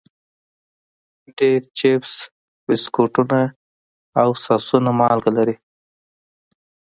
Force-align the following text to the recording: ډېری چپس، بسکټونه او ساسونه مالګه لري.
ډېری 1.37 1.69
چپس، 1.77 2.13
بسکټونه 2.65 3.39
او 4.21 4.29
ساسونه 4.45 4.89
مالګه 4.99 5.31
لري. 5.37 5.55